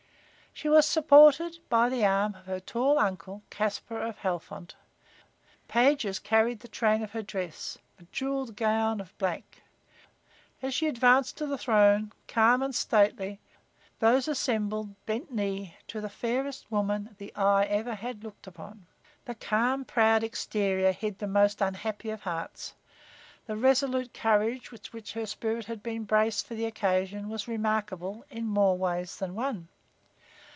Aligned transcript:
She 0.53 0.67
was 0.69 0.85
supported 0.85 1.57
by 1.69 1.87
the 1.89 2.05
arm 2.05 2.35
of 2.35 2.45
her 2.45 2.59
tall 2.59 2.99
uncle, 2.99 3.41
Caspar 3.49 3.99
of 4.01 4.17
Halfont. 4.19 4.75
Pages 5.69 6.19
carried 6.19 6.59
the 6.59 6.67
train 6.67 7.01
of 7.01 7.11
her 7.13 7.21
dress, 7.23 7.77
a 7.97 8.03
jeweled 8.11 8.57
gown 8.57 8.99
of 8.99 9.17
black. 9.17 9.61
As 10.61 10.73
she 10.75 10.87
advanced 10.87 11.37
to 11.37 11.47
the 11.47 11.57
throne, 11.57 12.11
calm 12.27 12.61
and 12.61 12.75
stately, 12.75 13.39
those 13.99 14.27
assembled 14.27 14.93
bent 15.05 15.31
knee 15.31 15.75
to 15.87 16.01
the 16.01 16.09
fairest 16.09 16.69
woman 16.69 17.15
the 17.17 17.33
eye 17.35 17.63
ever 17.63 17.95
had 17.95 18.23
looked 18.23 18.45
upon. 18.45 18.85
The 19.25 19.35
calm, 19.35 19.85
proud 19.85 20.21
exterior 20.21 20.91
hid 20.91 21.17
the 21.17 21.27
most 21.27 21.61
unhappy 21.61 22.09
of 22.09 22.21
hearts. 22.23 22.75
The 23.47 23.55
resolute 23.55 24.13
courage 24.13 24.69
with 24.69 24.91
which 24.91 25.13
her 25.13 25.25
spirit 25.25 25.65
had 25.65 25.81
been 25.81 26.03
braced 26.03 26.45
for 26.45 26.55
the 26.55 26.65
occasion 26.65 27.29
was 27.29 27.47
remarkable 27.47 28.25
in 28.29 28.45
more 28.45 28.77
ways 28.77 29.15
than 29.17 29.33
one. 29.33 29.69